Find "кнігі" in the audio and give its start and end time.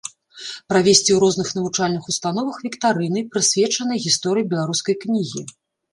5.05-5.41